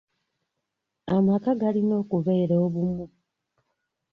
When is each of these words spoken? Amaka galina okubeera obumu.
Amaka 1.15 1.49
galina 1.61 1.93
okubeera 2.01 2.55
obumu. 2.65 3.05